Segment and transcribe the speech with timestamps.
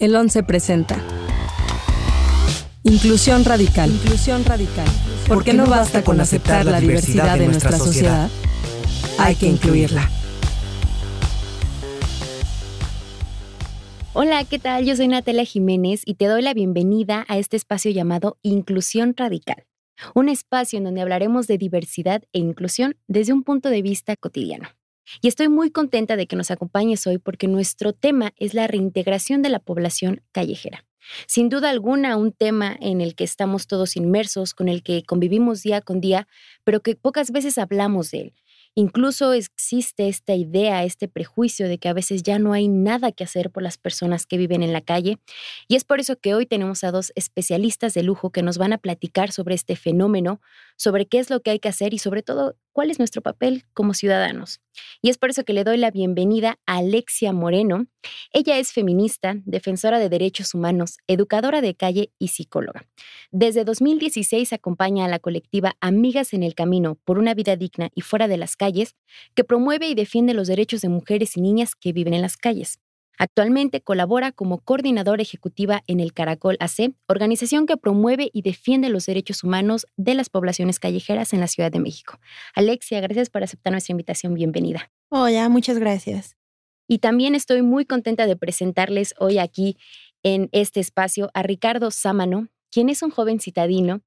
[0.00, 0.96] El 11 presenta.
[2.84, 3.90] Inclusión radical.
[3.90, 4.86] Inclusión radical.
[5.28, 8.30] Porque no basta con aceptar la diversidad de nuestra sociedad,
[9.18, 10.08] hay que incluirla.
[14.14, 14.86] Hola, ¿qué tal?
[14.86, 19.66] Yo soy Natalia Jiménez y te doy la bienvenida a este espacio llamado Inclusión Radical,
[20.14, 24.70] un espacio en donde hablaremos de diversidad e inclusión desde un punto de vista cotidiano.
[25.20, 29.42] Y estoy muy contenta de que nos acompañes hoy porque nuestro tema es la reintegración
[29.42, 30.84] de la población callejera.
[31.26, 35.62] Sin duda alguna, un tema en el que estamos todos inmersos, con el que convivimos
[35.62, 36.28] día con día,
[36.64, 38.34] pero que pocas veces hablamos de él.
[38.76, 43.24] Incluso existe esta idea, este prejuicio de que a veces ya no hay nada que
[43.24, 45.18] hacer por las personas que viven en la calle.
[45.66, 48.72] Y es por eso que hoy tenemos a dos especialistas de lujo que nos van
[48.72, 50.40] a platicar sobre este fenómeno,
[50.76, 53.64] sobre qué es lo que hay que hacer y sobre todo cuál es nuestro papel
[53.74, 54.60] como ciudadanos.
[55.02, 57.86] Y es por eso que le doy la bienvenida a Alexia Moreno.
[58.32, 62.86] Ella es feminista, defensora de derechos humanos, educadora de calle y psicóloga.
[63.30, 68.02] Desde 2016 acompaña a la colectiva Amigas en el Camino por una vida digna y
[68.02, 68.96] fuera de las calles,
[69.34, 72.78] que promueve y defiende los derechos de mujeres y niñas que viven en las calles.
[73.20, 79.04] Actualmente colabora como coordinadora ejecutiva en el Caracol AC, organización que promueve y defiende los
[79.04, 82.18] derechos humanos de las poblaciones callejeras en la Ciudad de México.
[82.54, 84.32] Alexia, gracias por aceptar nuestra invitación.
[84.32, 84.90] Bienvenida.
[85.10, 86.34] Hola, muchas gracias.
[86.88, 89.76] Y también estoy muy contenta de presentarles hoy aquí
[90.22, 94.00] en este espacio a Ricardo Sámano, quien es un joven citadino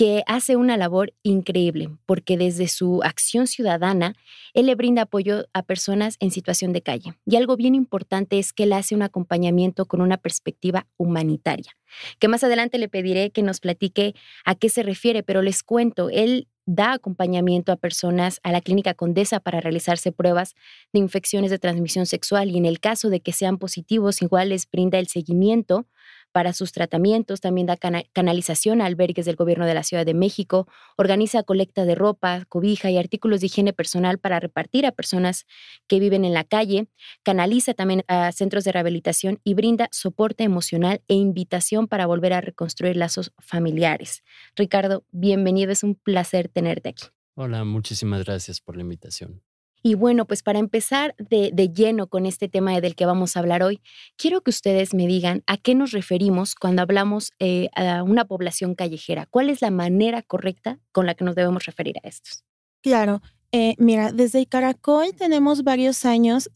[0.00, 4.14] que hace una labor increíble, porque desde su acción ciudadana,
[4.54, 7.18] él le brinda apoyo a personas en situación de calle.
[7.26, 11.76] Y algo bien importante es que él hace un acompañamiento con una perspectiva humanitaria,
[12.18, 14.14] que más adelante le pediré que nos platique
[14.46, 18.94] a qué se refiere, pero les cuento, él da acompañamiento a personas a la clínica
[18.94, 20.54] Condesa para realizarse pruebas
[20.94, 24.70] de infecciones de transmisión sexual y en el caso de que sean positivos, igual les
[24.70, 25.86] brinda el seguimiento
[26.32, 30.66] para sus tratamientos, también da canalización a albergues del gobierno de la Ciudad de México,
[30.96, 35.46] organiza colecta de ropa, cobija y artículos de higiene personal para repartir a personas
[35.86, 36.88] que viven en la calle,
[37.22, 42.40] canaliza también a centros de rehabilitación y brinda soporte emocional e invitación para volver a
[42.40, 44.22] reconstruir lazos familiares.
[44.56, 47.04] Ricardo, bienvenido, es un placer tenerte aquí.
[47.34, 49.42] Hola, muchísimas gracias por la invitación.
[49.82, 53.62] Y bueno, pues para empezar de, lleno con este tema del que vamos a hablar
[53.62, 53.80] hoy,
[54.16, 58.74] quiero que ustedes me digan a qué nos referimos cuando hablamos eh, a una población
[58.74, 59.26] callejera.
[59.26, 62.44] ¿Cuál es la manera correcta con la que nos debemos referir a estos?
[62.82, 66.50] Claro, eh, mira, desde Caracol tenemos varios años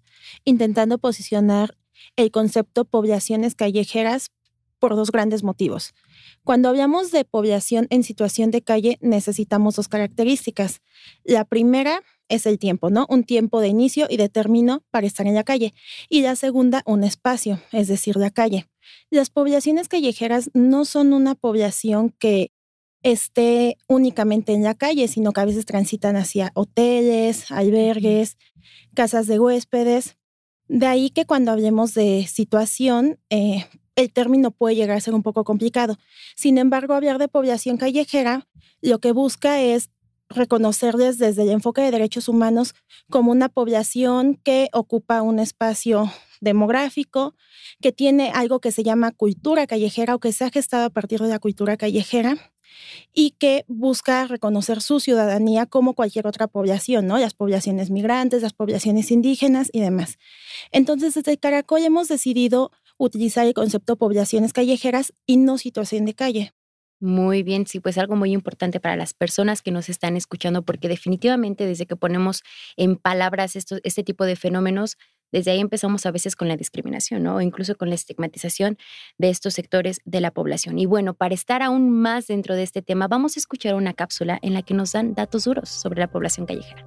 [0.44, 1.76] intentando posicionar
[2.16, 4.30] el concepto poblaciones callejeras
[4.78, 5.94] por dos grandes motivos.
[6.42, 10.82] Cuando hablamos de población en situación de calle, necesitamos dos características.
[11.24, 13.06] La primera es el tiempo, ¿no?
[13.08, 15.74] Un tiempo de inicio y de término para estar en la calle.
[16.08, 18.66] Y la segunda, un espacio, es decir, la calle.
[19.10, 22.50] Las poblaciones callejeras no son una población que
[23.02, 28.38] esté únicamente en la calle, sino que a veces transitan hacia hoteles, albergues,
[28.94, 30.16] casas de huéspedes.
[30.66, 35.22] De ahí que cuando hablemos de situación, eh, el término puede llegar a ser un
[35.22, 35.98] poco complicado.
[36.34, 38.48] Sin embargo, hablar de población callejera
[38.80, 39.90] lo que busca es
[40.34, 42.74] reconocerles desde el enfoque de derechos humanos
[43.10, 47.34] como una población que ocupa un espacio demográfico,
[47.80, 51.20] que tiene algo que se llama cultura callejera o que se ha gestado a partir
[51.20, 52.36] de la cultura callejera
[53.12, 57.18] y que busca reconocer su ciudadanía como cualquier otra población, ¿no?
[57.18, 60.18] Las poblaciones migrantes, las poblaciones indígenas y demás.
[60.72, 66.54] Entonces, desde Caracol hemos decidido utilizar el concepto poblaciones callejeras y no situación de calle.
[67.04, 70.88] Muy bien, sí, pues algo muy importante para las personas que nos están escuchando, porque
[70.88, 72.42] definitivamente desde que ponemos
[72.78, 74.97] en palabras esto, este tipo de fenómenos,
[75.31, 77.37] desde ahí empezamos a veces con la discriminación, ¿no?
[77.37, 78.78] O incluso con la estigmatización
[79.19, 80.78] de estos sectores de la población.
[80.78, 84.38] Y bueno, para estar aún más dentro de este tema, vamos a escuchar una cápsula
[84.41, 86.87] en la que nos dan datos duros sobre la población callejera.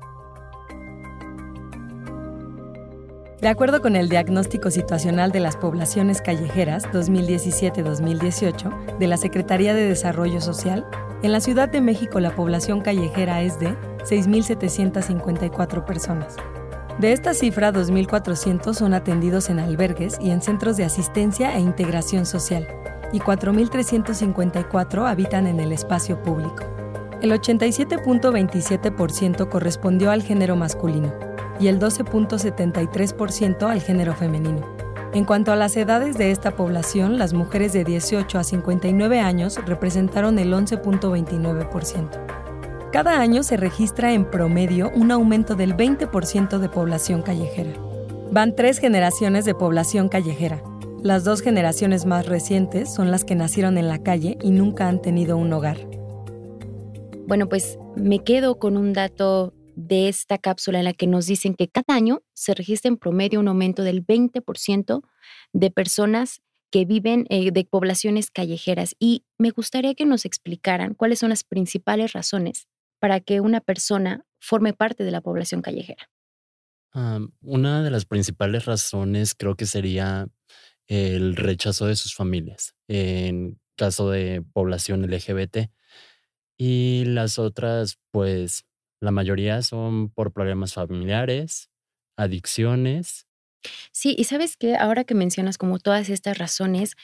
[3.41, 9.87] De acuerdo con el Diagnóstico Situacional de las Poblaciones Callejeras 2017-2018 de la Secretaría de
[9.87, 10.87] Desarrollo Social,
[11.21, 13.77] en la Ciudad de México la población callejera es de
[14.09, 16.35] 6.754 personas.
[16.99, 22.25] De esta cifra, 2.400 son atendidos en albergues y en centros de asistencia e integración
[22.25, 22.67] social,
[23.13, 26.63] y 4.354 habitan en el espacio público.
[27.21, 31.13] El 87.27% correspondió al género masculino,
[31.59, 34.65] y el 12.73% al género femenino.
[35.13, 39.57] En cuanto a las edades de esta población, las mujeres de 18 a 59 años
[39.65, 42.37] representaron el 11.29%.
[42.91, 47.73] Cada año se registra en promedio un aumento del 20% de población callejera.
[48.31, 50.61] Van tres generaciones de población callejera.
[51.03, 55.01] Las dos generaciones más recientes son las que nacieron en la calle y nunca han
[55.01, 55.77] tenido un hogar.
[57.27, 61.53] Bueno, pues me quedo con un dato de esta cápsula en la que nos dicen
[61.53, 65.03] que cada año se registra en promedio un aumento del 20%
[65.53, 66.41] de personas
[66.71, 68.95] que viven eh, de poblaciones callejeras.
[68.99, 72.67] Y me gustaría que nos explicaran cuáles son las principales razones
[72.99, 76.09] para que una persona forme parte de la población callejera.
[77.41, 80.27] una de las principales razones creo que sería
[80.87, 85.69] el rechazo de sus familias en caso de población LGBT.
[86.57, 88.65] Y las otras, pues
[89.01, 91.69] la mayoría son por problemas familiares,
[92.17, 93.27] adicciones.
[93.91, 96.95] Sí, y sabes que ahora que mencionas como todas estas razones,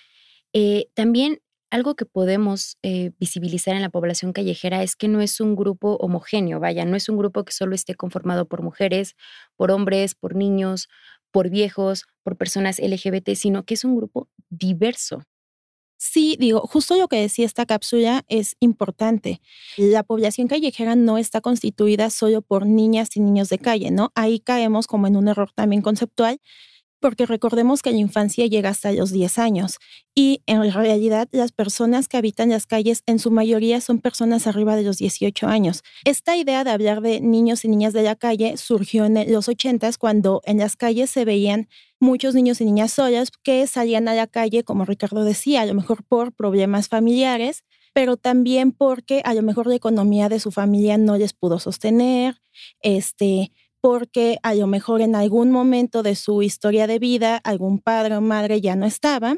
[0.53, 1.41] eh, también
[1.71, 5.95] algo que podemos eh, visibilizar en la población callejera es que no es un grupo
[5.95, 9.15] homogéneo, vaya, no es un grupo que solo esté conformado por mujeres,
[9.55, 10.87] por hombres, por niños,
[11.31, 15.23] por viejos, por personas LGBT, sino que es un grupo diverso.
[16.05, 19.39] Sí, digo, justo lo que decía esta cápsula es importante.
[19.77, 24.11] La población callejera no está constituida solo por niñas y niños de calle, ¿no?
[24.13, 26.41] Ahí caemos como en un error también conceptual
[27.03, 29.77] porque recordemos que la infancia llega hasta los 10 años
[30.15, 34.77] y en realidad las personas que habitan las calles en su mayoría son personas arriba
[34.77, 35.83] de los 18 años.
[36.05, 39.91] Esta idea de hablar de niños y niñas de la calle surgió en los 80
[39.99, 41.67] cuando en las calles se veían
[41.99, 45.73] muchos niños y niñas solas que salían a la calle, como Ricardo decía, a lo
[45.73, 50.97] mejor por problemas familiares, pero también porque a lo mejor la economía de su familia
[50.97, 52.41] no les pudo sostener,
[52.79, 53.51] este,
[53.83, 58.21] porque a lo mejor en algún momento de su historia de vida algún padre o
[58.21, 59.35] madre ya no estaba.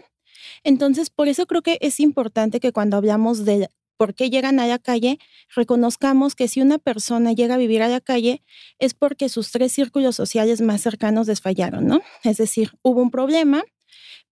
[0.63, 4.67] Entonces, por eso creo que es importante que cuando hablamos de por qué llegan a
[4.67, 5.17] la calle,
[5.55, 8.43] reconozcamos que si una persona llega a vivir a la calle
[8.77, 12.01] es porque sus tres círculos sociales más cercanos desfallaron, ¿no?
[12.23, 13.63] Es decir, hubo un problema,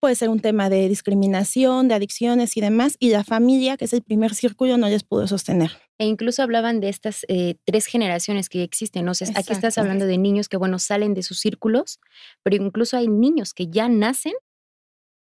[0.03, 3.93] puede ser un tema de discriminación, de adicciones y demás, y la familia, que es
[3.93, 5.71] el primer círculo, no les pudo sostener.
[5.97, 9.13] E incluso hablaban de estas eh, tres generaciones que existen, ¿no?
[9.13, 12.01] sé aquí estás hablando de niños que, bueno, salen de sus círculos,
[12.43, 14.33] pero incluso hay niños que ya nacen.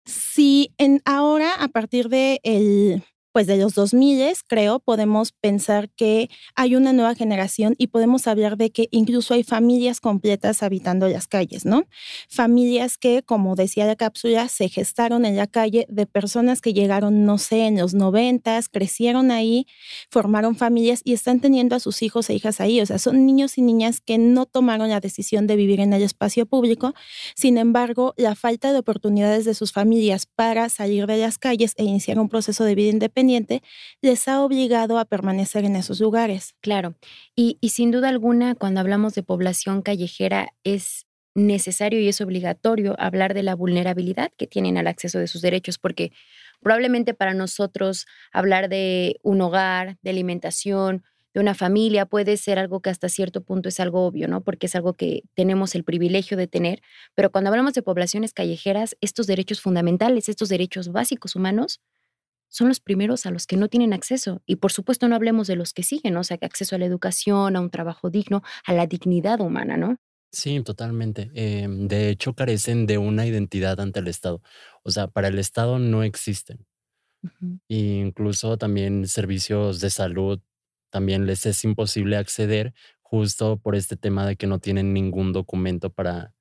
[0.05, 4.11] Sí, en ahora, a partir de el pues de los 2000,
[4.47, 9.43] creo, podemos pensar que hay una nueva generación y podemos hablar de que incluso hay
[9.43, 11.85] familias completas habitando las calles, ¿no?
[12.29, 17.25] Familias que, como decía la cápsula, se gestaron en la calle de personas que llegaron,
[17.25, 19.65] no sé, en los 90, crecieron ahí,
[20.09, 22.81] formaron familias y están teniendo a sus hijos e hijas ahí.
[22.81, 26.01] O sea, son niños y niñas que no tomaron la decisión de vivir en el
[26.01, 26.93] espacio público.
[27.35, 31.83] Sin embargo, la falta de oportunidades de sus familias para salir de las calles e
[31.83, 33.20] iniciar un proceso de vida independiente
[34.01, 36.55] les ha obligado a permanecer en esos lugares.
[36.61, 36.95] Claro,
[37.35, 42.95] y, y sin duda alguna, cuando hablamos de población callejera, es necesario y es obligatorio
[42.99, 46.11] hablar de la vulnerabilidad que tienen al acceso de sus derechos, porque
[46.61, 51.03] probablemente para nosotros hablar de un hogar, de alimentación,
[51.33, 54.41] de una familia puede ser algo que hasta cierto punto es algo obvio, ¿no?
[54.41, 56.81] Porque es algo que tenemos el privilegio de tener,
[57.15, 61.79] pero cuando hablamos de poblaciones callejeras, estos derechos fundamentales, estos derechos básicos humanos,
[62.51, 64.43] son los primeros a los que no tienen acceso.
[64.45, 67.55] Y por supuesto no hablemos de los que siguen, o sea, acceso a la educación,
[67.55, 69.97] a un trabajo digno, a la dignidad humana, ¿no?
[70.33, 71.31] Sí, totalmente.
[71.33, 74.41] Em, de hecho, carecen de una identidad ante el Estado.
[74.83, 76.65] O sea, para el Estado no existen.
[77.67, 80.39] incluso también servicios de salud
[80.89, 85.91] también les es imposible acceder justo por este tema de que no tienen ningún documento
[85.91, 86.33] para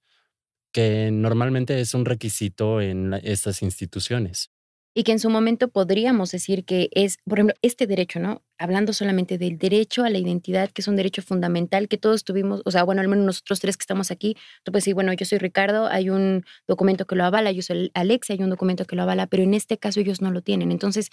[0.72, 4.50] que normalmente es un requisito en estas instituciones
[4.94, 8.42] y que en su momento podríamos decir que es, por ejemplo, este derecho, ¿no?
[8.58, 12.62] Hablando solamente del derecho a la identidad, que es un derecho fundamental que todos tuvimos,
[12.64, 15.24] o sea, bueno, al menos nosotros tres que estamos aquí, tú puedes decir, bueno, yo
[15.24, 18.96] soy Ricardo, hay un documento que lo avala, yo soy Alex, hay un documento que
[18.96, 20.72] lo avala, pero en este caso ellos no lo tienen.
[20.72, 21.10] Entonces,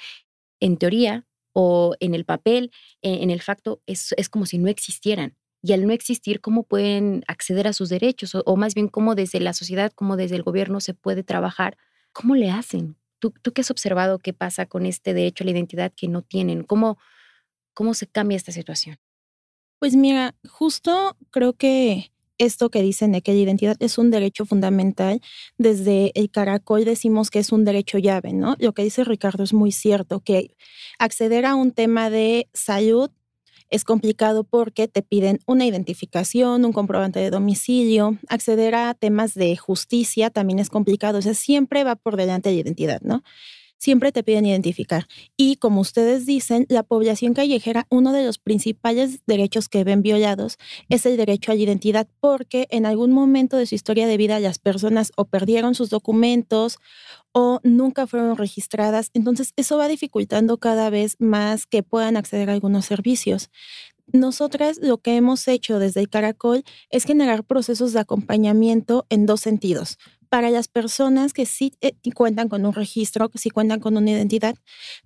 [0.60, 4.70] en teoría o en el papel, e, en, el facto, es, es como si no
[4.70, 8.36] existieran y al no existir, ¿cómo pueden acceder a sus derechos?
[8.36, 11.78] O, o, más bien, ¿cómo desde la sociedad, cómo desde el gobierno se puede trabajar?
[12.14, 12.96] ¿Cómo le hacen?
[13.20, 16.64] ¿Tú, qué has observado qué pasa con este derecho a la identidad que no tienen?
[16.64, 16.98] ¿Cómo,
[17.74, 18.98] cómo se cambia esta situación?
[19.80, 24.46] Pues mira, justo creo que esto que dicen de que la identidad es un derecho
[24.46, 25.22] fundamental,
[25.58, 28.56] desde el caracol decimos que es un derecho llave, ¿no?
[28.60, 30.56] Lo que dice Ricardo es muy cierto, que
[31.00, 33.10] acceder a un tema de salud
[33.70, 39.56] es complicado porque te piden una identificación, un comprobante de domicilio, acceder a temas de
[39.58, 43.24] justicia también es complicado, o sea, siempre va por delante la identidad, ¿no?
[43.78, 45.08] Siempre te piden identificar.
[45.36, 50.58] Y como ustedes dicen, la población callejera, uno de los principales derechos que ven violados
[50.90, 54.40] es el derecho a la identidad, porque en algún momento de su historia de vida
[54.40, 56.80] las personas o perdieron sus documentos
[57.32, 59.12] o nunca fueron registradas.
[59.14, 63.50] Entonces, eso va dificultando cada vez más que puedan acceder a algunos servicios.
[64.12, 69.42] Nosotras lo que hemos hecho desde el Caracol es generar procesos de acompañamiento en dos
[69.42, 69.98] sentidos
[70.30, 74.12] para las personas que sí eh, cuentan con un registro, que sí cuentan con una
[74.12, 74.56] identidad,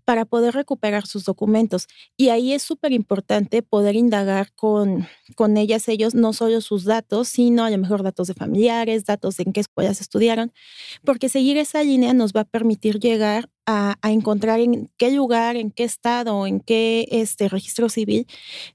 [0.06, 1.88] para poder recuperar sus documentos.
[2.18, 7.28] Y ahí es súper importante poder indagar con, con ellas, ellos, no solo sus datos,
[7.28, 10.52] sino a lo mejor datos de familiares, datos en qué escuelas estudiaron,
[11.04, 15.72] porque seguir esa línea nos va a permitir llegar a, encontrar en qué lugar, en
[15.72, 18.28] qué estado, en qué este registro civil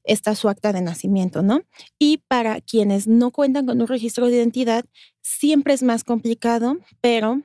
[0.05, 1.63] está su acta de nacimiento, ¿no?
[1.99, 4.85] Y para quienes no cuentan con un registro de identidad,
[5.23, 7.43] siempre es más complicado, pero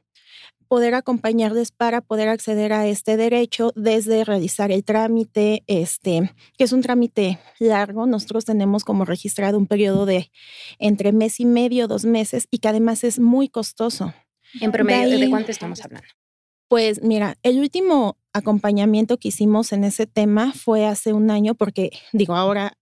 [0.71, 6.71] poder acompañarles para poder acceder a este derecho desde realizar el trámite, este, que es
[6.71, 8.05] un trámite largo.
[8.05, 10.31] Nosotros tenemos como registrado un periodo de
[10.79, 14.13] entre mes y medio, dos meses, y que además es muy costoso.
[14.61, 16.07] En promedio, ¿de cuánto estamos hablando?
[16.71, 21.89] Pues mira, el último acompañamiento que hicimos en ese tema fue hace un año, porque
[22.13, 22.77] digo, ahora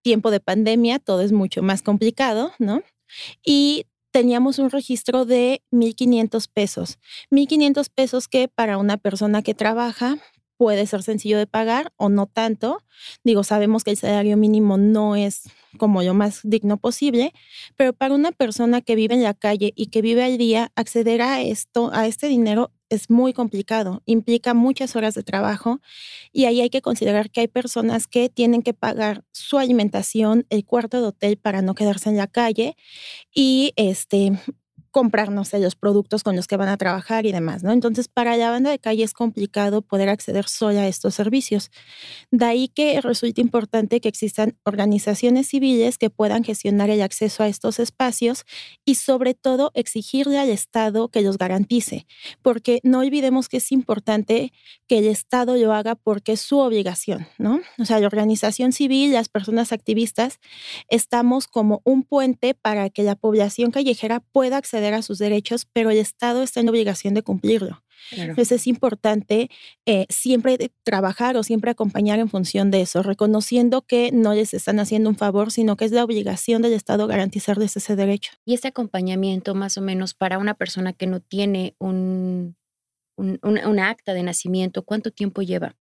[0.00, 2.84] tiempo de pandemia, todo es mucho más complicado, ¿no?
[3.44, 7.00] Y teníamos un registro de 1.500 pesos.
[7.32, 10.18] 1.500 pesos que para una persona que trabaja
[10.56, 12.78] puede ser sencillo de pagar o no tanto.
[13.24, 15.42] Digo, sabemos que el salario mínimo no es
[15.78, 17.32] como lo más digno posible,
[17.74, 21.22] pero para una persona que vive en la calle y que vive al día, acceder
[21.22, 25.80] a esto, a este dinero es muy complicado, implica muchas horas de trabajo
[26.32, 30.64] y ahí hay que considerar que hay personas que tienen que pagar su alimentación, el
[30.64, 32.76] cuarto de hotel para no quedarse en la calle
[33.34, 34.32] y este
[34.92, 37.72] comprarnos los productos con los que van a trabajar y demás, ¿no?
[37.72, 41.70] Entonces, para la banda de calle es complicado poder acceder sola a estos servicios.
[42.30, 47.48] De ahí que resulta importante que existan organizaciones civiles que puedan gestionar el acceso a
[47.48, 48.44] estos espacios
[48.84, 52.06] y sobre todo exigirle al Estado que los garantice,
[52.42, 54.52] porque no olvidemos que es importante
[54.86, 57.60] que el Estado lo haga porque es su obligación, ¿no?
[57.78, 60.38] O sea, la organización civil, las personas activistas,
[60.88, 65.90] estamos como un puente para que la población callejera pueda acceder a sus derechos, pero
[65.90, 67.82] el Estado está en obligación de cumplirlo.
[68.10, 69.48] Entonces es importante
[69.86, 74.80] eh, siempre trabajar o siempre acompañar en función de eso, reconociendo que no les están
[74.80, 78.32] haciendo un favor, sino que es la obligación del Estado garantizarles ese derecho.
[78.44, 82.56] Y este acompañamiento, más o menos, para una persona que no tiene un,
[83.16, 85.76] un acta de nacimiento, ¿cuánto tiempo lleva?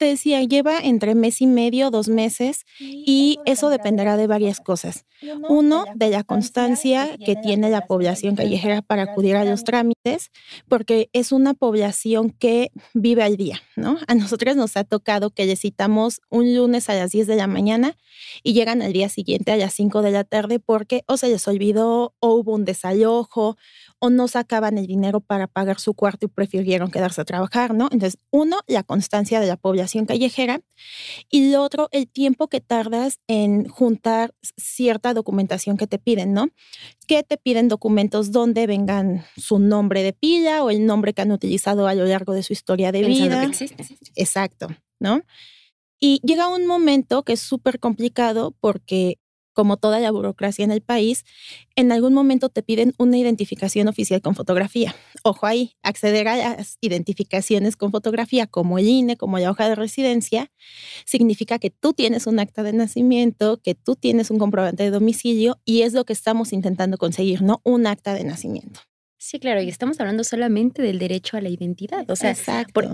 [0.00, 5.04] Te decía, lleva entre mes y medio, dos meses, y eso dependerá de varias cosas.
[5.50, 10.30] Uno, de la constancia que tiene la población callejera para acudir a los trámites,
[10.68, 13.98] porque es una población que vive al día, ¿no?
[14.06, 17.46] A nosotros nos ha tocado que les citamos un lunes a las 10 de la
[17.46, 17.98] mañana
[18.42, 21.46] y llegan al día siguiente a las 5 de la tarde porque o se les
[21.46, 23.58] olvidó o hubo un desalojo
[24.00, 27.88] o no sacaban el dinero para pagar su cuarto y prefirieron quedarse a trabajar, ¿no?
[27.92, 30.60] Entonces, uno, la constancia de la población callejera
[31.30, 36.48] y lo otro, el tiempo que tardas en juntar cierta documentación que te piden, ¿no?
[37.06, 41.32] Que te piden documentos donde vengan su nombre de pila o el nombre que han
[41.32, 43.50] utilizado a lo largo de su historia de vida.
[44.16, 45.22] Exacto, ¿no?
[46.02, 49.18] Y llega un momento que es súper complicado porque
[49.52, 51.24] como toda la burocracia en el país,
[51.76, 54.94] en algún momento te piden una identificación oficial con fotografía.
[55.22, 59.74] Ojo ahí, acceder a las identificaciones con fotografía como el INE, como la hoja de
[59.74, 60.50] residencia,
[61.04, 65.60] significa que tú tienes un acta de nacimiento, que tú tienes un comprobante de domicilio
[65.64, 68.80] y es lo que estamos intentando conseguir, no un acta de nacimiento.
[69.22, 72.10] Sí, claro, y estamos hablando solamente del derecho a la identidad.
[72.10, 72.34] O sea,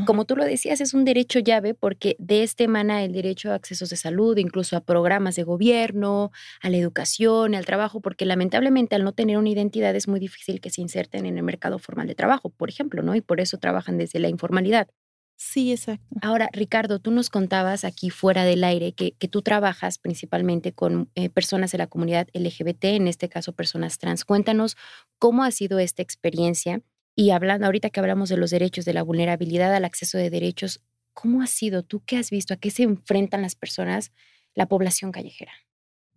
[0.07, 3.55] como tú lo decías, es un derecho llave porque de este emana el derecho a
[3.55, 8.97] accesos de salud, incluso a programas de gobierno, a la educación, al trabajo, porque lamentablemente
[8.97, 12.09] al no tener una identidad es muy difícil que se inserten en el mercado formal
[12.09, 13.15] de trabajo, por ejemplo, ¿no?
[13.15, 14.89] Y por eso trabajan desde la informalidad.
[15.37, 16.07] Sí, exacto.
[16.23, 21.11] Ahora, Ricardo, tú nos contabas aquí fuera del aire que, que tú trabajas principalmente con
[21.15, 24.25] eh, personas de la comunidad LGBT, en este caso personas trans.
[24.25, 24.77] Cuéntanos
[25.19, 26.81] cómo ha sido esta experiencia
[27.15, 30.83] y hablando ahorita que hablamos de los derechos, de la vulnerabilidad al acceso de derechos,
[31.13, 31.83] ¿cómo ha sido?
[31.83, 32.55] ¿Tú qué has visto?
[32.55, 34.13] ¿A qué se enfrentan las personas,
[34.55, 35.53] la población callejera?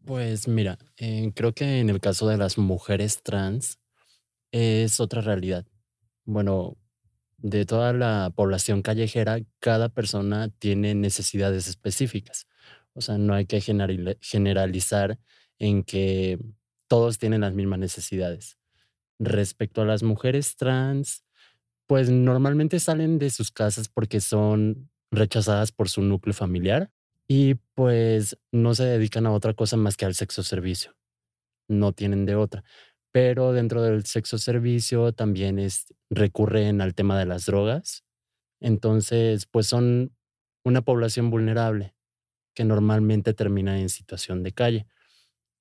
[0.06, 3.80] Pues mira, eh, creo que en el caso de las mujeres trans
[4.52, 5.66] es otra realidad.
[6.26, 6.78] Bueno,
[7.41, 12.48] de toda la población callejera, cada persona tiene necesidades específicas.
[12.93, 15.19] O sea, no hay que generalizar
[15.58, 16.39] en que
[16.88, 18.58] todos tienen las mismas necesidades.
[19.19, 21.24] Respecto a las mujeres trans,
[21.88, 26.91] pues normalmente salen de sus casas porque son rechazadas por su núcleo familiar
[27.27, 30.96] y pues no se dedican a otra cosa más que al sexo servicio.
[31.67, 32.63] No tienen de otra.
[33.12, 38.04] Pero dentro del sexo servicio también es, recurren al tema de las drogas.
[38.60, 40.16] Entonces, pues son
[40.63, 41.96] una población vulnerable
[42.54, 44.88] que normalmente termina en situación de calle.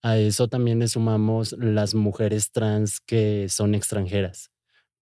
[0.03, 4.51] A eso también le sumamos las mujeres trans que son extranjeras,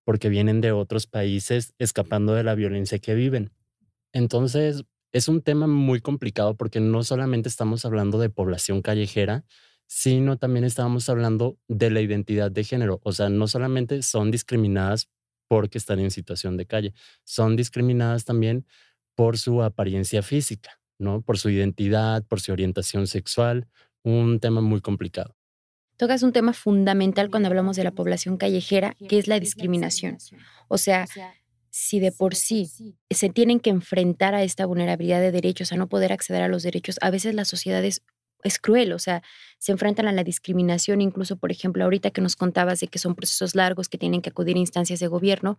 [0.05, 3.53] porque vienen de otros países escapando de la violencia que viven.
[4.13, 9.45] Entonces, es un tema muy complicado porque no solamente estamos hablando de población callejera,
[9.87, 13.01] sino también estamos hablando de la identidad de género.
[13.03, 15.09] O sea, no solamente son discriminadas
[15.49, 16.93] porque están en situación de calle,
[17.25, 18.67] son discriminadas también
[19.15, 21.23] por su apariencia física, ¿no?
[21.23, 23.69] Por su identidad, por su orientación sexual,
[24.03, 25.37] un tema muy complicado.
[25.97, 30.19] Tocas un tema fundamental cuando hablamos de la población callejera, que es la discriminación.
[30.69, 31.07] O sea,
[31.71, 32.71] si de por sí
[33.11, 36.63] se tienen que enfrentar a esta vulnerabilidad de derechos, a no poder acceder a los
[36.63, 37.83] derechos, a veces la sociedad
[38.43, 39.23] es, cruel, o sea,
[39.59, 43.15] se enfrentan a la discriminación, incluso, por ejemplo, ahorita que nos contabas de que son
[43.15, 45.59] procesos largos, que tienen que acudir a instancias de gobierno,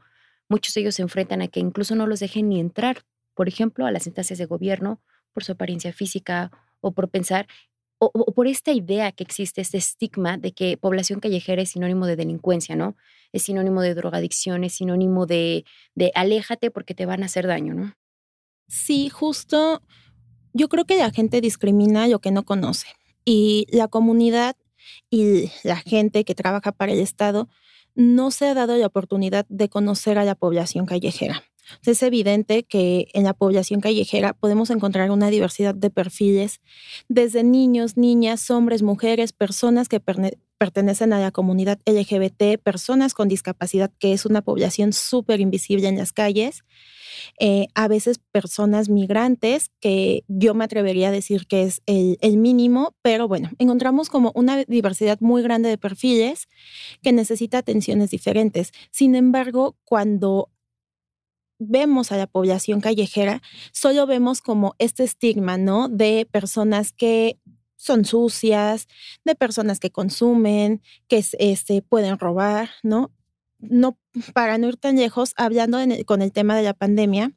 [0.50, 3.04] muchos de ellos se enfrentan a que incluso no los dejen ni entrar,
[3.34, 5.02] por ejemplo, a las instancias de gobierno
[5.34, 7.48] por su apariencia física o por pensar
[8.00, 12.16] o, por esta idea que existe, este estigma de que población callejera es sinónimo de
[12.16, 12.96] delincuencia, ¿no?
[13.32, 15.66] Es sinónimo de drogadicción, es sinónimo de,
[15.96, 17.94] de aléjate porque te van a hacer daño, ¿no?
[18.68, 19.82] Sí, justo
[20.58, 22.88] yo creo que la gente discrimina lo que no conoce
[23.24, 24.56] y la comunidad
[25.10, 27.48] y la gente que trabaja para el Estado
[27.96, 31.44] no se ha dado la oportunidad de conocer a la población callejera.
[31.86, 36.62] Es evidente que en la población callejera podemos encontrar una diversidad de perfiles,
[37.10, 40.00] desde niños, niñas, hombres, mujeres, personas que
[40.58, 45.98] pertenecen a la comunidad LGBT, personas con discapacidad, que es una población súper invisible en
[45.98, 46.64] las calles,
[47.40, 52.38] eh, a veces personas migrantes, que yo me atrevería a decir que es el, el
[52.38, 56.48] mínimo, pero bueno, encontramos como una diversidad muy grande de perfiles
[57.02, 58.72] que necesita atenciones diferentes.
[58.92, 60.50] Sin embargo, cuando
[61.60, 65.90] vemos a la población callejera, solo vemos como este estigma, ¿no?
[65.90, 67.40] De personas que
[67.78, 68.88] son sucias,
[69.24, 73.14] de personas que consumen, que este, pueden robar, ¿no?
[73.60, 73.98] No,
[74.34, 77.32] para no ir tan lejos, hablando con el tema de la pandemia,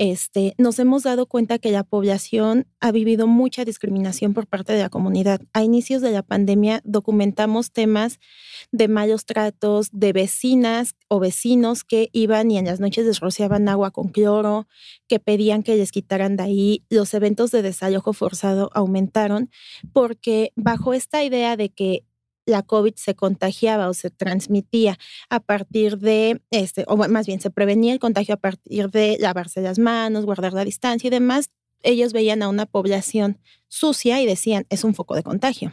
[0.00, 4.80] este, nos hemos dado cuenta que la población ha vivido mucha discriminación por parte de
[4.80, 5.42] la comunidad.
[5.52, 8.18] A inicios de la pandemia documentamos temas
[8.72, 13.90] de malos tratos, de vecinas o vecinos que iban y en las noches desrociaban agua
[13.90, 14.66] con cloro,
[15.06, 16.86] que pedían que les quitaran de ahí.
[16.88, 19.50] Los eventos de desalojo forzado aumentaron
[19.92, 22.06] porque bajo esta idea de que
[22.50, 27.50] la COVID se contagiaba o se transmitía a partir de, este, o más bien se
[27.50, 31.50] prevenía el contagio a partir de lavarse las manos, guardar la distancia y demás,
[31.82, 35.72] ellos veían a una población sucia y decían, es un foco de contagio.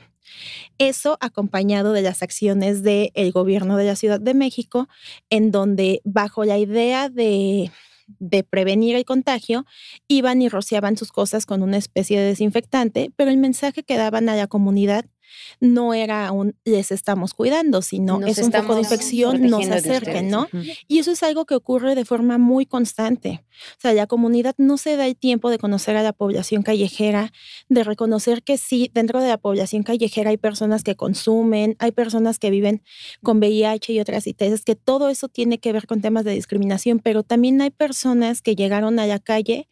[0.78, 4.88] Eso acompañado de las acciones del gobierno de la Ciudad de México,
[5.30, 7.72] en donde bajo la idea de,
[8.08, 9.66] de prevenir el contagio,
[10.08, 14.30] iban y rociaban sus cosas con una especie de desinfectante, pero el mensaje que daban
[14.30, 15.06] a la comunidad
[15.60, 20.30] no era un les estamos cuidando, sino es un poco de infección, no se acerquen,
[20.30, 20.48] ¿no?
[20.88, 23.46] Y eso es algo que ocurre de forma muy constante.
[23.78, 27.32] O sea, la comunidad no se da el tiempo de conocer a la población callejera,
[27.70, 32.40] de reconocer que sí, dentro de la población callejera hay personas que consumen, hay personas
[32.40, 32.84] que viven
[33.24, 37.00] con VIH y otras ITS, que todo eso tiene que ver con temas de discriminación,
[37.00, 39.70] pero también hay personas que llegaron a la calle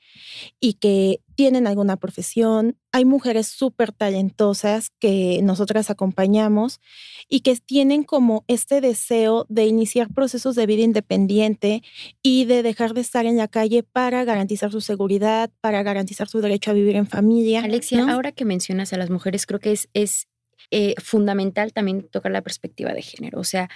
[0.60, 2.78] y que tienen alguna profesión.
[2.92, 6.80] Hay mujeres súper talentosas que nosotras acompañamos
[7.28, 11.84] y que tienen como este deseo de iniciar procesos de vida independiente
[12.24, 16.42] y de dejar de estar en la calle para garantizar su seguridad, para garantizar su
[16.42, 17.64] derecho a vivir en familia.
[17.64, 20.28] Alexia, ahora que mencionas a las mujeres, creo que es, es
[20.72, 23.40] eh, fundamental también tocar la perspectiva de género.
[23.40, 23.70] O sea,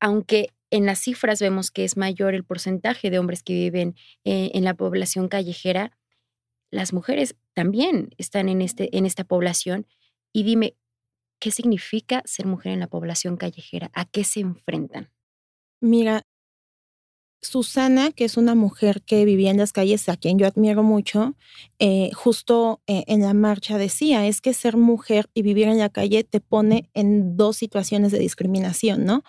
[0.00, 4.50] aunque en las cifras vemos que es mayor el porcentaje de hombres que viven eh,
[4.54, 5.96] en la población callejera,
[6.70, 9.86] las mujeres también están en, este, en esta población.
[10.32, 10.76] Y dime,
[11.40, 13.90] ¿qué significa ser mujer en la población callejera?
[13.94, 15.10] ¿A qué se enfrentan?
[15.80, 16.22] Mira,
[17.46, 21.34] Susana, que es una mujer que vivía en las calles, a quien yo admiro mucho,
[21.78, 25.88] eh, justo eh, en la marcha decía, es que ser mujer y vivir en la
[25.88, 29.24] calle te pone en dos situaciones de discriminación, ¿no?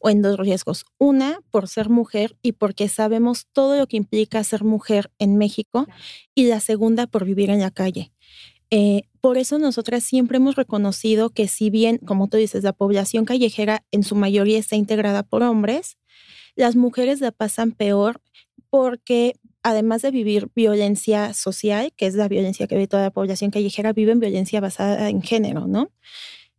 [0.00, 0.84] O en dos riesgos.
[0.98, 5.86] Una, por ser mujer y porque sabemos todo lo que implica ser mujer en México.
[6.34, 8.12] Y la segunda, por vivir en la calle.
[8.74, 13.26] Eh, por eso nosotras siempre hemos reconocido que si bien, como tú dices, la población
[13.26, 15.98] callejera en su mayoría está integrada por hombres,
[16.56, 18.20] las mujeres la pasan peor
[18.70, 23.50] porque además de vivir violencia social, que es la violencia que vive toda la población
[23.50, 25.90] callejera, viven violencia basada en género, ¿no?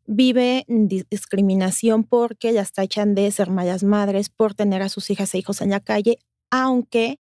[0.05, 5.39] Vive discriminación porque las tachan de ser malas madres, por tener a sus hijas e
[5.39, 6.19] hijos en la calle,
[6.51, 7.19] aunque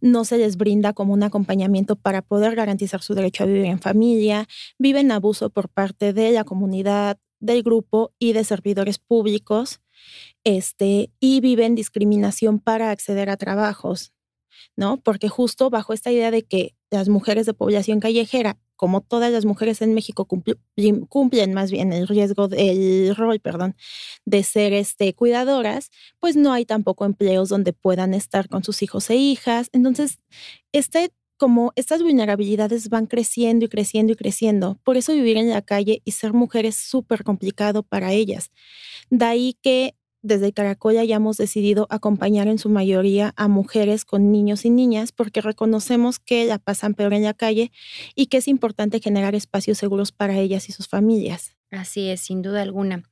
[0.00, 3.80] no se les brinda como un acompañamiento para poder garantizar su derecho a vivir en
[3.80, 4.46] familia,
[4.78, 9.80] viven abuso por parte de la comunidad, del grupo y de servidores públicos,
[10.44, 14.12] este, y viven discriminación para acceder a trabajos,
[14.76, 14.98] ¿no?
[14.98, 19.44] Porque justo bajo esta idea de que las mujeres de población callejera, como todas las
[19.44, 23.76] mujeres en México, cumplen, más bien el riesgo, el rol, perdón,
[24.24, 29.08] de ser este, cuidadoras, pues no hay tampoco empleos donde puedan estar con sus hijos
[29.10, 29.68] e hijas.
[29.72, 30.18] Entonces,
[30.72, 34.78] este como estas vulnerabilidades van creciendo y creciendo y creciendo.
[34.84, 38.52] Por eso vivir en la calle y ser mujer es súper complicado para ellas.
[39.10, 44.64] De ahí que desde Caracol hayamos decidido acompañar en su mayoría a mujeres con niños
[44.64, 47.72] y niñas porque reconocemos que la pasan peor en la calle
[48.14, 51.56] y que es importante generar espacios seguros para ellas y sus familias.
[51.70, 53.02] Así es, sin duda alguna.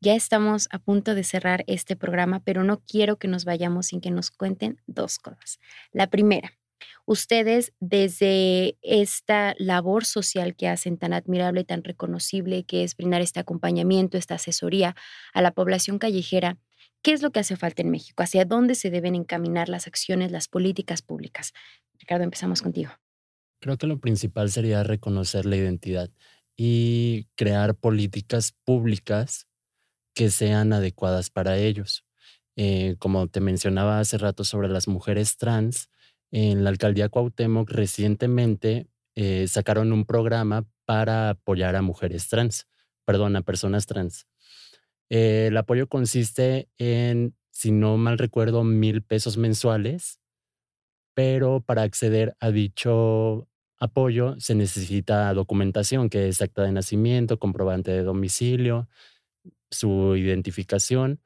[0.00, 4.00] Ya estamos a punto de cerrar este programa, pero no quiero que nos vayamos sin
[4.00, 5.58] que nos cuenten dos cosas.
[5.92, 6.52] La primera,
[7.06, 13.22] ustedes desde esta labor social que hacen tan admirable y tan reconocible, que es brindar
[13.22, 14.94] este acompañamiento, esta asesoría
[15.32, 16.58] a la población callejera,
[17.02, 18.22] ¿qué es lo que hace falta en México?
[18.22, 21.52] ¿Hacia dónde se deben encaminar las acciones, las políticas públicas?
[21.98, 22.92] Ricardo, empezamos contigo.
[23.60, 26.10] Creo que lo principal sería reconocer la identidad
[26.56, 29.46] y crear políticas públicas
[30.14, 32.04] que sean adecuadas para ellos.
[32.56, 35.88] Eh, como te mencionaba hace rato sobre las mujeres trans,
[36.32, 42.66] en la alcaldía Cuauhtémoc recientemente eh, sacaron un programa para apoyar a mujeres trans,
[43.04, 44.26] perdón, a personas trans.
[45.10, 50.18] Eh, el apoyo consiste en, si no mal recuerdo, mil pesos mensuales,
[51.14, 53.46] pero para acceder a dicho
[53.78, 58.88] apoyo se necesita documentación, que es acta de nacimiento, comprobante de domicilio,
[59.70, 61.20] su identificación.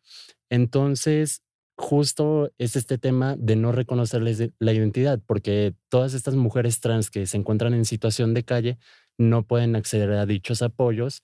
[0.50, 1.42] Entonces,
[1.76, 7.26] justo es este tema de no reconocerles la identidad, porque todas estas mujeres trans que
[7.26, 8.78] se encuentran en situación de calle
[9.18, 11.22] no pueden acceder a dichos apoyos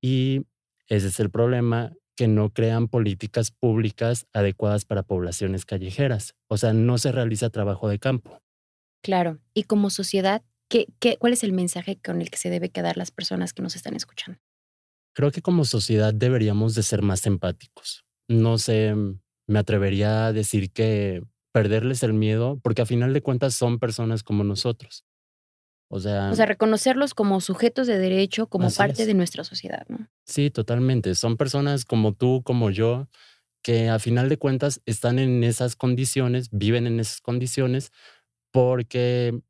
[0.00, 0.46] y
[0.88, 6.34] ese es el problema, que no crean políticas públicas adecuadas para poblaciones callejeras.
[6.48, 8.40] O sea, no se realiza trabajo de campo.
[9.02, 12.70] Claro, y como sociedad, ¿qué, qué, cuál es el mensaje con el que se debe
[12.70, 14.40] quedar las personas que nos están escuchando?
[15.12, 18.04] Creo que como sociedad deberíamos de ser más empáticos.
[18.28, 18.94] No sé,
[19.46, 24.22] me atrevería a decir que perderles el miedo, porque a final de cuentas son personas
[24.22, 25.04] como nosotros.
[25.88, 30.08] O sea, o sea, reconocerlos como sujetos de derecho, como parte de nuestra sociedad, ¿no?
[30.24, 31.14] Sí, totalmente.
[31.14, 33.08] Son personas como tú, como yo,
[33.62, 37.92] que a final de cuentas están en esas condiciones, viven en esas condiciones,
[38.52, 39.40] porque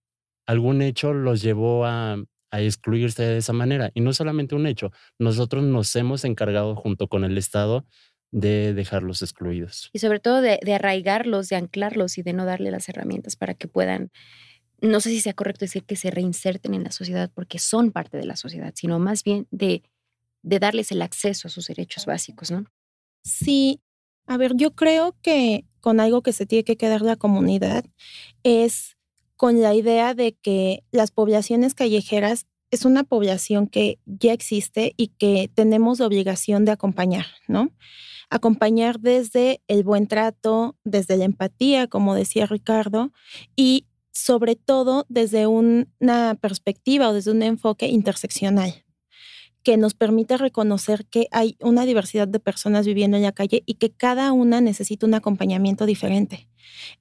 [0.47, 2.17] algún hecho los llevó a,
[2.51, 3.91] a excluirse de esa manera.
[3.95, 7.87] Y no solamente un hecho, nosotros nos hemos encargado junto con el Estado
[8.33, 9.91] de dejarlos excluidos.
[9.93, 13.69] Y sobre todo de, arraigarlos, de anclarlos y de no darle las herramientas para que
[13.69, 14.11] puedan,
[14.81, 18.17] no sé si sea correcto decir que se reinserten en la sociedad porque son parte
[18.17, 19.83] de la sociedad, sino más bien de,
[20.43, 22.65] de darles el acceso a sus derechos básicos, ¿no?
[23.23, 23.81] Sí,
[24.27, 27.85] a ver, yo creo que con algo que se tiene que quedar la comunidad
[28.43, 28.97] es
[29.37, 35.09] con la idea de que las poblaciones callejeras es una población que ya existe y
[35.09, 37.71] que tenemos la obligación de acompañar, ¿no?
[38.31, 43.13] acompañar desde el buen trato, desde la empatía, como decía Ricardo,
[43.55, 48.85] y sobre todo desde una perspectiva o desde un enfoque interseccional
[49.63, 53.75] que nos permite reconocer que hay una diversidad de personas viviendo en la calle y
[53.75, 56.49] que cada una necesita un acompañamiento diferente.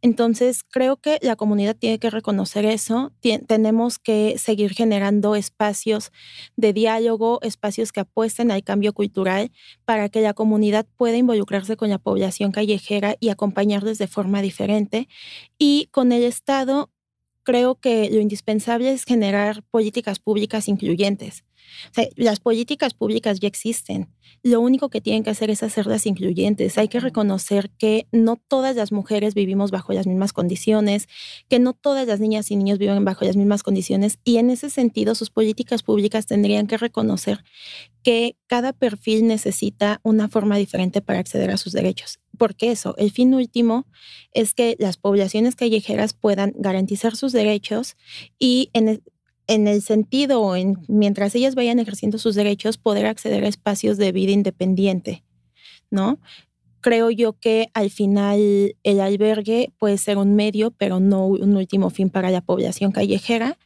[0.01, 3.13] Entonces, creo que la comunidad tiene que reconocer eso.
[3.47, 6.11] tenemos que seguir generando espacios
[6.57, 9.51] de diálogo, espacios que apuesten al cambio cultural
[9.85, 15.07] para que la comunidad pueda involucrarse con la población callejera y acompañarles de forma diferente.
[15.57, 16.91] Y con el Estado,
[17.43, 21.44] creo que lo indispensable es generar políticas públicas incluyentes
[22.15, 24.09] las políticas públicas ya existen.
[24.43, 26.77] Lo único que tienen que hacer es hacerlas incluyentes.
[26.77, 31.07] Hay que reconocer que no todas las mujeres vivimos bajo las mismas condiciones,
[31.49, 34.69] que no todas las niñas y niños viven bajo las mismas condiciones y en ese
[34.69, 37.43] sentido sus políticas públicas tendrían que reconocer
[38.03, 42.19] que cada perfil necesita una forma diferente para acceder a sus derechos.
[42.37, 43.87] Porque eso, el fin último
[44.31, 47.95] es que las poblaciones callejeras puedan garantizar sus derechos
[48.37, 49.01] y en,
[49.47, 54.11] en el sentido, en, mientras ellas vayan ejerciendo sus derechos, poder acceder a espacios de
[54.11, 55.23] vida independiente,
[55.91, 56.19] ¿no?
[56.85, 61.89] creo yo que al final el albergue puede ser un medio, pero no un último
[61.89, 63.57] fin para la población callejera.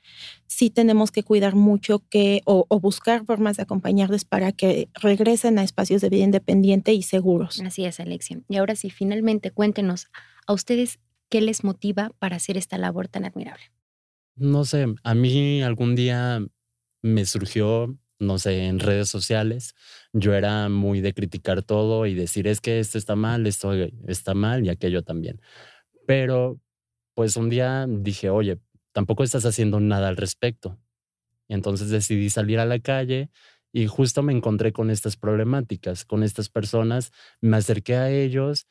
[0.48, 5.64] Sí tenemos que cuidar mucho que, o, buscar formas de acompañarles para que regresen a
[5.64, 7.60] espacios de vida independiente y seguros.
[7.60, 8.40] Así es, Alexia.
[8.48, 10.08] Y ahora sí, finalmente cuéntenos
[10.48, 13.66] a ustedes qué les motiva para hacer esta labor tan admirable.
[14.40, 16.40] No sé, a mí algún día
[17.02, 19.76] me surgió no sé, en redes sociales,
[20.12, 23.72] yo era muy de criticar todo y decir, es que esto está mal, esto
[24.08, 25.42] está mal y aquello también.
[26.06, 26.60] Pero
[27.16, 28.60] pues un día dije, oye,
[28.92, 30.78] tampoco estás haciendo nada al respecto.
[31.48, 33.30] Entonces decidí salir a la calle
[33.72, 38.68] y justo me encontré con estas problemáticas, con estas personas, me acerqué a ellos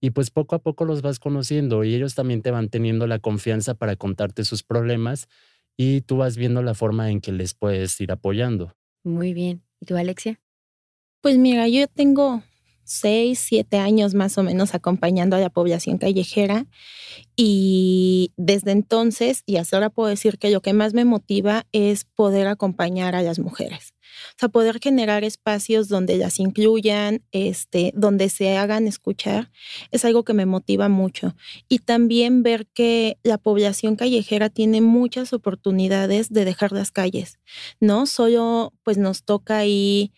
[0.00, 3.18] y pues poco a poco los vas conociendo y ellos también te van teniendo la
[3.18, 5.28] confianza para contarte sus problemas
[5.76, 8.74] y tú vas viendo la forma en que les puedes ir apoyando.
[9.04, 9.62] Muy bien.
[9.80, 10.40] ¿Y tú, Alexia?
[11.20, 12.42] Pues mira, yo tengo
[12.84, 16.66] seis, siete años más o menos acompañando a la población callejera
[17.34, 22.04] y desde entonces y hasta ahora puedo decir que lo que más me motiva es
[22.04, 23.95] poder acompañar a las mujeres.
[24.30, 29.50] O sea, poder generar espacios donde las incluyan, este, donde se hagan escuchar,
[29.90, 31.34] es algo que me motiva mucho.
[31.68, 37.38] Y también ver que la población callejera tiene muchas oportunidades de dejar las calles,
[37.80, 38.06] ¿no?
[38.06, 40.12] Solo pues nos toca ahí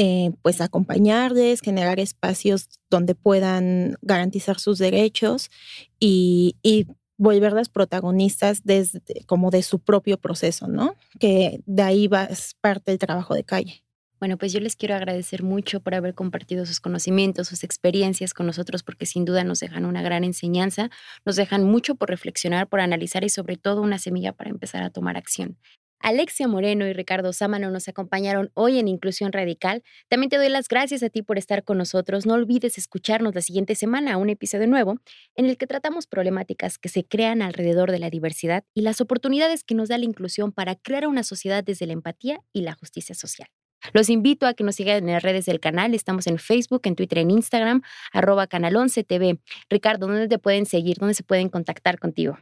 [0.00, 5.50] eh, pues acompañarles, generar espacios donde puedan garantizar sus derechos
[5.98, 6.86] y, y
[7.18, 10.94] volverlas protagonistas desde, como de su propio proceso, ¿no?
[11.18, 12.28] Que de ahí va
[12.60, 13.84] parte del trabajo de calle.
[14.20, 18.46] Bueno, pues yo les quiero agradecer mucho por haber compartido sus conocimientos, sus experiencias con
[18.46, 20.90] nosotros, porque sin duda nos dejan una gran enseñanza,
[21.24, 24.90] nos dejan mucho por reflexionar, por analizar y sobre todo una semilla para empezar a
[24.90, 25.56] tomar acción.
[26.00, 29.82] Alexia Moreno y Ricardo Sámano nos acompañaron hoy en Inclusión Radical.
[30.08, 32.26] También te doy las gracias a ti por estar con nosotros.
[32.26, 35.00] No olvides escucharnos la siguiente semana a un episodio nuevo
[35.34, 39.64] en el que tratamos problemáticas que se crean alrededor de la diversidad y las oportunidades
[39.64, 43.14] que nos da la inclusión para crear una sociedad desde la empatía y la justicia
[43.14, 43.48] social.
[43.92, 45.94] Los invito a que nos sigan en las redes del canal.
[45.94, 47.82] Estamos en Facebook, en Twitter, en Instagram,
[48.12, 49.38] arroba canal 11 TV.
[49.70, 50.98] Ricardo, ¿dónde te pueden seguir?
[50.98, 52.38] ¿Dónde se pueden contactar contigo?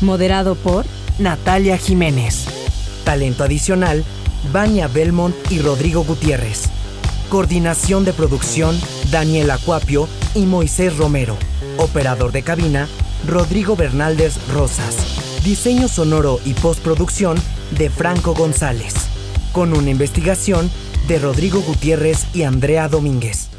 [0.00, 0.86] moderado por
[1.18, 2.46] Natalia Jiménez.
[3.04, 4.04] Talento adicional
[4.50, 6.64] Vania Belmont y Rodrigo Gutiérrez.
[7.28, 8.78] Coordinación de producción,
[9.10, 11.36] Daniel Acuapio y Moisés Romero.
[11.78, 12.88] Operador de cabina,
[13.26, 14.96] Rodrigo Bernaldez Rosas.
[15.44, 17.36] Diseño sonoro y postproducción
[17.78, 18.94] de Franco González.
[19.52, 20.70] Con una investigación
[21.08, 23.51] de Rodrigo Gutiérrez y Andrea Domínguez.